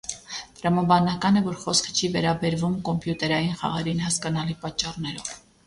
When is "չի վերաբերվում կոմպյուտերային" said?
1.99-3.55